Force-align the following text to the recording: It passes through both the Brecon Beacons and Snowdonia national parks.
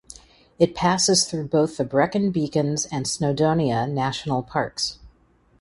It 0.57 0.73
passes 0.73 1.25
through 1.25 1.49
both 1.49 1.77
the 1.77 1.83
Brecon 1.85 2.31
Beacons 2.31 2.87
and 2.87 3.05
Snowdonia 3.05 3.87
national 3.87 4.41
parks. 4.41 4.97